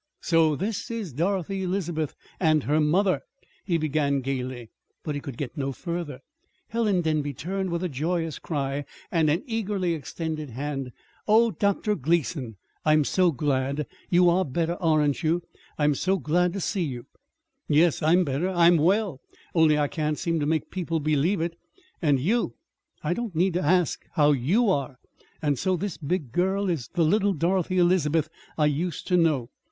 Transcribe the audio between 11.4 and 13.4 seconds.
Dr. Gleason, I'm so